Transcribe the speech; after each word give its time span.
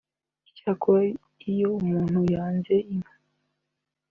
Icyakora 0.49 1.01
iyo 1.51 1.67
umuntu 1.79 2.19
yanze 2.33 2.75
inka 2.93 3.13